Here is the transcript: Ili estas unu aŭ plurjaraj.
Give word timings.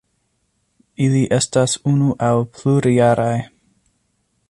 Ili 1.07 1.21
estas 1.37 1.77
unu 1.93 2.09
aŭ 2.29 2.33
plurjaraj. 2.57 3.37